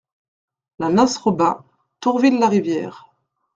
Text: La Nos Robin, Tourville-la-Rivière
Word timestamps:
La 0.79 0.89
Nos 0.89 1.19
Robin, 1.21 1.63
Tourville-la-Rivière 1.99 3.07